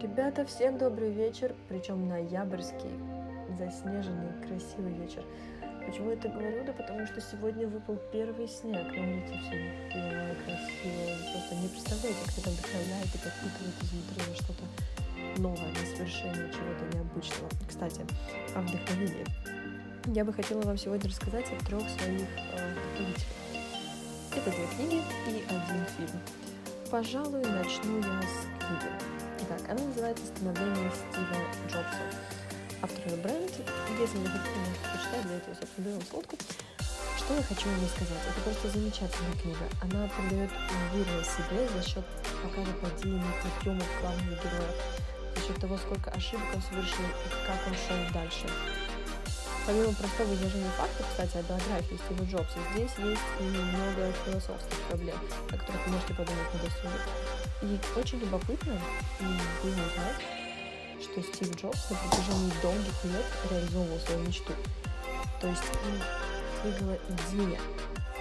Ребята, 0.00 0.46
всем 0.46 0.78
добрый 0.78 1.10
вечер, 1.10 1.56
причем 1.68 2.06
ноябрьский, 2.06 2.92
заснеженный, 3.58 4.30
красивый 4.46 4.92
вечер. 4.92 5.24
Почему 5.84 6.10
я 6.10 6.12
это 6.14 6.28
говорю? 6.28 6.64
Да 6.64 6.72
потому 6.72 7.04
что 7.04 7.20
сегодня 7.20 7.66
выпал 7.66 7.98
первый 8.12 8.46
снег, 8.46 8.86
на 8.94 9.02
улице 9.02 9.34
все 9.42 9.72
белое, 9.92 10.36
красивое. 10.36 11.16
Вы 11.16 11.32
просто 11.32 11.54
не 11.56 11.66
представляете, 11.66 12.20
как 12.26 12.38
это 12.38 12.50
вдохновляет 12.50 13.06
и 13.06 13.18
подпитывает 13.18 13.74
изнутри 13.82 14.22
на 14.28 14.34
что-то 14.36 15.40
новое, 15.40 15.68
на 15.68 15.96
совершение 15.96 16.48
чего-то 16.52 16.96
необычного. 16.96 17.50
Кстати, 17.66 18.02
о 18.54 18.60
вдохновении. 18.60 19.26
Я 20.14 20.24
бы 20.24 20.32
хотела 20.32 20.62
вам 20.62 20.78
сегодня 20.78 21.10
рассказать 21.10 21.46
о 21.50 21.64
трех 21.64 21.82
своих 21.82 22.28
э. 22.54 22.74
Это 24.36 24.50
две 24.50 24.66
книги 24.76 25.02
и 25.26 25.42
один 25.48 25.84
фильм. 25.96 26.20
Пожалуй, 26.88 27.42
начну 27.42 27.98
я 27.98 28.22
с 28.22 28.46
книги. 28.64 29.17
Итак, 29.40 29.60
она 29.68 29.80
называется 29.80 30.26
«Становление 30.26 30.90
Стива 30.90 31.38
Джобса». 31.70 32.02
Автор 32.82 33.16
бренд. 33.22 33.52
Если 34.00 34.18
вы 34.18 34.26
хотите, 34.26 34.58
можете 34.58 34.86
почитать, 34.90 35.22
для 35.26 35.36
этого, 35.36 35.54
собственно, 35.54 35.84
берем 35.86 36.02
ссылку. 36.02 36.36
Что 37.16 37.34
я 37.36 37.42
хочу 37.42 37.68
вам 37.70 37.88
сказать? 37.88 38.22
Это 38.26 38.40
просто 38.42 38.70
замечательная 38.70 39.36
книга. 39.40 39.66
Она 39.80 40.10
придает 40.10 40.50
уверенность 40.90 41.30
себе 41.30 41.68
за 41.70 41.82
счет 41.86 42.04
показа 42.42 42.72
падений, 42.82 43.22
подъемов 43.38 43.86
главных 44.00 44.42
героев, 44.42 44.76
за 45.36 45.40
счет 45.46 45.56
того, 45.60 45.78
сколько 45.78 46.10
ошибок 46.10 46.46
он 46.54 46.62
совершил 46.62 47.06
и 47.06 47.28
как 47.46 47.62
он 47.62 47.74
шел 47.78 47.98
дальше. 48.12 48.46
Помимо 49.66 49.92
простого 49.94 50.34
изложения 50.34 50.72
фактов, 50.74 51.06
кстати, 51.10 51.36
о 51.36 51.42
биографии 51.46 52.00
Стива 52.02 52.24
Джобса, 52.26 52.58
здесь 52.74 52.90
есть 52.98 53.28
и 53.38 53.42
много 53.42 54.10
философских 54.24 54.78
проблем, 54.88 55.18
о 55.46 55.56
которых 55.56 55.86
вы 55.86 55.92
можете 55.92 56.14
подумать 56.14 56.54
на 56.54 56.58
досуге. 56.58 56.98
И 57.60 57.78
очень 57.96 58.20
любопытно 58.20 58.80
было 59.18 59.72
узнать, 59.72 60.22
что 61.02 61.22
Стив 61.22 61.56
Джобс 61.56 61.90
на 61.90 61.96
протяжении 61.96 62.52
долгих 62.62 63.04
лет 63.04 63.26
реализовывал 63.50 63.98
свою 63.98 64.20
мечту. 64.20 64.52
То 65.40 65.48
есть 65.48 65.62
им 65.86 66.00
двигала 66.62 66.98
идея. 67.08 67.60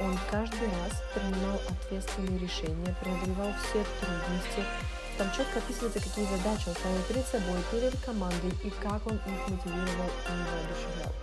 Он 0.00 0.18
каждый 0.30 0.68
раз 0.68 1.02
принимал 1.14 1.60
ответственные 1.68 2.38
решения, 2.38 2.94
преодолевал 3.00 3.52
все 3.62 3.84
трудности. 4.00 4.64
Там 5.18 5.30
четко 5.34 5.58
описывается, 5.58 6.00
какие 6.00 6.26
задачи 6.26 6.68
он 6.68 6.74
ставил 6.74 7.02
перед 7.08 7.26
собой, 7.26 7.60
перед 7.70 7.98
командой 8.04 8.52
и 8.62 8.70
как 8.70 9.06
он 9.06 9.16
их 9.16 9.48
мотивировал 9.48 10.10
и 10.28 10.32
воодушевлял. 10.32 11.14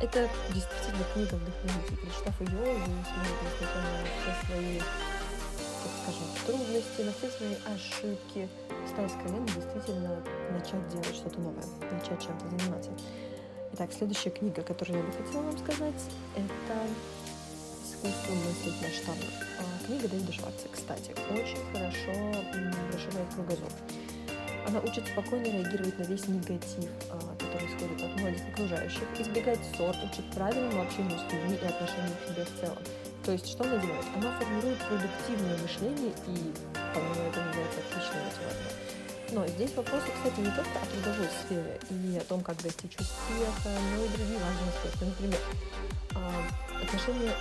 Это 0.00 0.30
действительно 0.54 1.04
книга 1.12 1.34
вдохновитель. 1.34 1.96
Прочитав 1.96 2.40
ее, 2.40 2.56
вы 2.56 3.04
сможете, 3.04 3.42
несмотря 3.42 3.82
на 3.82 4.04
все 4.04 4.46
свои 4.46 4.80
так 5.82 5.92
скажем, 6.02 6.22
трудности, 6.46 7.02
на 7.02 7.12
все 7.12 7.28
свои 7.30 7.56
ошибки, 7.74 8.48
стать 8.88 9.12
колен 9.22 9.46
действительно 9.46 10.22
начать 10.52 10.88
делать 10.88 11.14
что-то 11.14 11.40
новое, 11.40 11.64
начать 11.90 12.22
чем-то 12.22 12.48
заниматься. 12.48 12.90
Итак, 13.72 13.90
следующая 13.92 14.30
книга, 14.30 14.62
которую 14.62 14.98
я 14.98 15.04
бы 15.04 15.12
хотела 15.12 15.42
вам 15.42 15.58
сказать, 15.58 16.02
это 16.34 16.74
«Искусство 17.84 18.32
мыслить 18.34 18.82
масштабно». 18.82 19.30
А, 19.58 19.86
книга 19.86 20.08
Дэвида 20.08 20.32
Шварца, 20.32 20.66
кстати, 20.72 21.14
очень 21.30 21.62
хорошо 21.72 22.12
расширяет 22.92 23.34
кругозор. 23.34 23.70
Она 24.66 24.80
учит 24.80 25.06
спокойно 25.06 25.44
реагировать 25.44 25.98
на 25.98 26.02
весь 26.02 26.26
негатив, 26.28 26.90
а, 27.10 27.18
который 27.38 27.66
исходит 27.66 28.02
от 28.02 28.20
многих 28.20 28.48
окружающих, 28.52 29.02
избегать 29.18 29.60
ссор, 29.74 29.94
учит 30.04 30.30
правильному 30.34 30.82
общению 30.82 31.18
с 31.18 31.32
людьми 31.32 31.58
и 31.60 31.64
отношению 31.64 32.16
к 32.16 32.28
себе 32.28 32.44
в 32.44 32.60
целом. 32.60 32.78
То 33.24 33.32
есть, 33.32 33.48
что 33.50 33.64
она 33.64 33.76
делает? 33.76 34.04
Она 34.16 34.32
формирует 34.38 34.78
продуктивное 34.78 35.58
мышление 35.58 36.12
и, 36.26 36.52
по-моему, 36.94 37.28
это 37.28 37.40
называется 37.40 37.80
отличная 37.80 38.24
мотивация. 38.24 38.90
Но 39.32 39.46
здесь 39.46 39.74
вопросы, 39.76 40.06
кстати, 40.16 40.40
не 40.40 40.50
только 40.50 40.78
о 40.82 40.86
трудовой 40.86 41.28
сфере 41.44 41.78
и 41.90 42.18
о 42.18 42.24
том, 42.24 42.40
как 42.42 42.60
достичь 42.62 42.96
успеха, 42.98 43.70
но 43.94 44.04
и 44.04 44.08
другие 44.08 44.38
важные 44.40 44.70
аспекты. 44.70 45.04
Например, 45.04 45.38
а, 46.16 46.82
отношения 46.82 47.32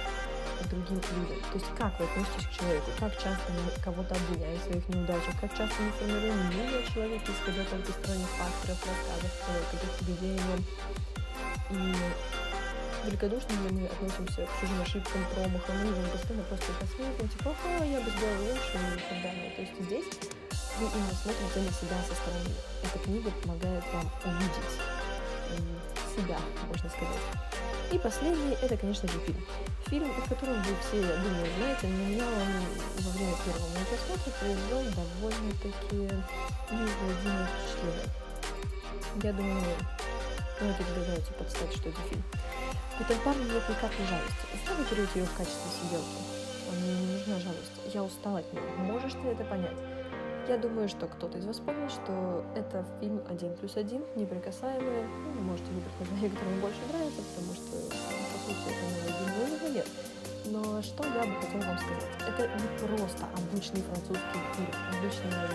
к 0.61 0.67
другим 0.69 1.01
людям. 1.15 1.41
То 1.51 1.55
есть 1.55 1.65
как 1.77 1.99
вы 1.99 2.05
относитесь 2.05 2.47
к 2.47 2.51
человеку, 2.51 2.91
как 2.99 3.13
часто 3.13 3.51
мы 3.53 3.83
кого-то 3.83 4.13
обвиняем 4.15 4.59
в 4.59 4.63
своих 4.63 4.87
неудачах, 4.89 5.33
как 5.41 5.57
часто 5.57 5.81
мы 5.81 5.91
формируем 5.91 6.37
мнение 6.47 6.79
о 6.79 6.91
человеке, 6.93 7.31
исходя 7.31 7.63
только 7.63 7.89
из 7.89 7.95
сторонних 7.95 8.29
факторов, 8.37 8.77
рассказов, 8.85 9.31
каких-то 9.71 10.25
нем. 10.25 10.65
И 11.71 11.95
великодушно 13.05 13.51
ли 13.51 13.69
мы 13.71 13.85
относимся 13.87 14.45
к 14.45 14.59
чужим 14.59 14.81
ошибкам, 14.81 15.25
промахам, 15.33 15.77
мы 15.77 15.87
его 15.91 16.11
постоянно 16.11 16.43
просто 16.45 16.71
посмеиваем, 16.79 17.29
типа, 17.29 17.55
ага, 17.63 17.85
я 17.85 17.99
бы 18.01 18.09
сделал 18.11 18.39
лучше 18.41 18.75
и 18.75 19.09
так 19.09 19.21
далее. 19.23 19.51
То 19.55 19.61
есть 19.61 19.73
здесь 19.79 20.05
вы 20.79 20.85
именно 20.87 21.15
смотрите 21.15 21.59
на 21.59 21.71
себя 21.71 21.97
со 22.07 22.15
стороны. 22.15 22.53
Эта 22.83 22.99
книга 22.99 23.31
помогает 23.41 23.83
вам 23.93 24.09
увидеть 24.25 24.73
себя, 26.15 26.39
можно 26.67 26.89
сказать. 26.89 27.23
И 27.91 27.97
последний, 27.97 28.55
это, 28.61 28.77
конечно 28.77 29.07
же, 29.07 29.19
фильм. 29.25 29.43
Фильм, 29.87 30.11
о 30.11 30.29
котором 30.29 30.61
вы 30.61 30.75
все, 30.81 31.01
я 31.01 31.15
думаю, 31.17 31.47
знаете, 31.57 31.87
но 31.87 32.05
меня 32.05 32.23
он 32.23 33.03
во 33.03 33.09
время 33.11 33.35
первого 33.43 33.67
моего 33.69 33.85
просмотра 33.89 34.31
произвел 34.39 34.83
довольно-таки 34.93 35.97
неизгладимое 36.71 37.47
впечатление. 37.47 38.09
Я 39.23 39.33
думаю, 39.33 39.63
многие 40.61 40.83
догадаете 40.83 41.31
подстать, 41.33 41.73
что 41.73 41.89
это 41.89 41.97
фильм. 42.09 42.23
Этом 42.99 43.17
парню 43.23 43.43
нет 43.43 43.63
никакой 43.69 44.05
жалости. 44.05 44.45
Вы 44.77 44.83
берете 44.91 45.19
ее 45.19 45.25
в 45.25 45.33
качестве 45.37 45.71
сиделки? 45.71 46.19
Мне 46.81 46.93
не 46.93 47.13
нужна 47.13 47.39
жалость. 47.39 47.71
Я 47.93 48.03
устала 48.03 48.39
от 48.39 48.53
нее. 48.53 48.61
Можешь 48.77 49.13
ты 49.13 49.27
это 49.29 49.43
понять? 49.45 49.77
Я 50.49 50.57
думаю, 50.57 50.89
что 50.89 51.07
кто-то 51.07 51.37
из 51.37 51.45
вас 51.45 51.59
помнит, 51.59 51.91
что 51.91 52.43
это 52.55 52.85
фильм 52.99 53.21
«Один 53.29 53.55
плюс 53.55 53.77
один», 53.77 54.03
неприкасаемые. 54.15 55.07
Ну, 55.35 55.41
можете 55.41 55.69
выбрать 55.71 55.99
название, 55.99 56.29
которое 56.29 56.49
вам 56.49 56.59
больше 56.59 56.79
нравится, 56.91 57.21
потому 57.21 57.53
что, 57.53 57.75
по 57.87 58.37
сути, 58.45 58.65
это 58.67 58.83
не 58.89 59.01
один, 59.13 59.59
но 59.61 59.67
нет. 59.69 59.87
Но 60.45 60.81
что 60.81 61.03
я 61.03 61.23
бы 61.23 61.39
хотела 61.39 61.61
вам 61.61 61.77
сказать? 61.77 62.09
Это 62.27 62.47
не 62.47 62.87
просто 62.87 63.27
обычный 63.37 63.81
французский 63.81 64.39
фильм, 64.55 64.73
обычная 64.97 65.49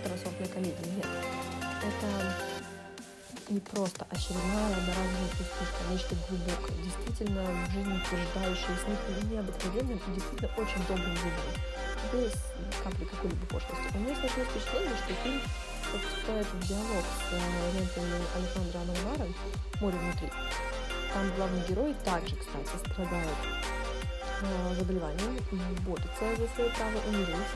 второсортная 0.00 0.48
комедия. 0.48 0.86
Нет. 0.96 1.06
Это 1.86 2.55
не 3.48 3.60
просто 3.60 4.06
очередная 4.10 4.74
одноразовая 4.74 5.30
пустышка, 5.38 5.80
нечто 5.90 6.16
глубокое, 6.28 6.76
действительно 6.82 7.42
в 7.44 7.72
жизни 7.72 7.94
утверждающее, 7.94 8.74
с 8.74 8.88
них 8.88 9.30
необыкновенным 9.30 9.98
и 9.98 10.14
действительно 10.14 10.50
очень 10.56 10.82
добрым 10.88 11.14
выбором, 11.14 11.54
без 12.12 12.32
капли 12.82 13.04
какой-либо 13.04 13.46
пошлости. 13.46 13.86
У 13.94 13.98
меня 13.98 14.14
сложилось 14.16 14.48
впечатление, 14.50 14.96
что 14.98 15.14
фильм 15.22 15.40
вступает 15.86 16.46
в 16.46 16.66
диалог 16.66 17.04
с 17.06 17.32
лентами 17.74 18.18
Александра 18.34 18.78
Анвара 18.80 19.28
«Море 19.80 19.98
внутри». 19.98 20.30
Там 21.14 21.34
главный 21.36 21.66
герой 21.68 21.94
также, 22.04 22.34
кстати, 22.36 22.90
страдает 22.90 23.38
э, 24.42 24.74
заболеванием, 24.74 25.38
борется 25.86 26.36
за 26.36 26.48
свое 26.54 26.70
право 26.70 26.98
умереть, 27.08 27.52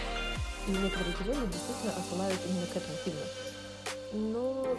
и 0.69 0.71
некоторые 0.71 1.15
эпизоды 1.15 1.47
действительно 1.49 1.93
отсылают 1.99 2.41
именно 2.47 2.67
к 2.67 2.77
этому 2.77 2.97
фильму. 3.05 3.27
Но 4.13 4.77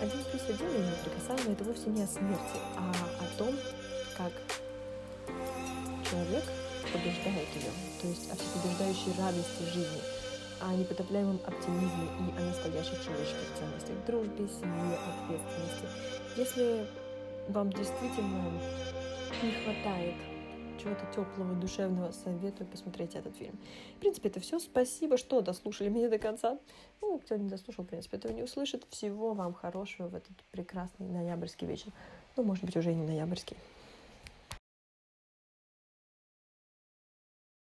один 0.00 0.24
плюс 0.24 0.42
один 0.48 0.68
и 0.68 0.78
неприкасаемый 0.78 1.52
это 1.52 1.64
вовсе 1.64 1.90
не 1.90 2.02
о 2.02 2.06
смерти, 2.06 2.58
а 2.76 2.90
о 3.20 3.38
том, 3.38 3.54
как 4.16 4.32
человек 6.08 6.44
побеждает 6.92 7.48
ее, 7.54 7.70
то 8.00 8.08
есть 8.08 8.30
о 8.32 8.36
всепобеждающей 8.36 9.12
радости 9.18 9.62
жизни, 9.74 10.00
о 10.60 10.74
непотопляемом 10.74 11.40
оптимизме 11.46 12.08
и 12.18 12.38
о 12.38 12.46
настоящих 12.46 13.04
человеческих 13.04 13.48
ценностях, 13.58 13.96
дружбе, 14.06 14.48
семье, 14.48 14.98
ответственности. 15.04 15.86
Если 16.36 16.86
вам 17.48 17.70
действительно 17.70 18.52
не 19.42 19.52
хватает 19.52 20.14
чего-то 20.80 21.06
теплого, 21.14 21.54
душевного, 21.54 22.12
советую 22.12 22.66
посмотреть 22.68 23.14
этот 23.14 23.36
фильм. 23.36 23.58
В 23.96 24.00
принципе, 24.00 24.28
это 24.28 24.40
все. 24.40 24.58
Спасибо, 24.58 25.16
что 25.16 25.40
дослушали 25.40 25.88
меня 25.88 26.08
до 26.08 26.18
конца. 26.18 26.58
Ну, 27.00 27.18
кто 27.18 27.36
не 27.36 27.48
дослушал, 27.48 27.84
в 27.84 27.88
принципе, 27.88 28.16
этого 28.16 28.32
не 28.32 28.42
услышит. 28.42 28.86
Всего 28.90 29.34
вам 29.34 29.52
хорошего 29.52 30.08
в 30.08 30.14
этот 30.14 30.36
прекрасный 30.50 31.08
ноябрьский 31.08 31.66
вечер. 31.66 31.92
Ну, 32.36 32.44
может 32.44 32.64
быть, 32.64 32.76
уже 32.76 32.92
и 32.92 32.94
не 32.94 33.04
ноябрьский. 33.04 33.56